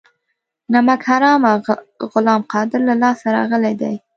[0.73, 1.53] نمک حرامه
[2.11, 3.95] غلام قادر له لاسه راغلي دي.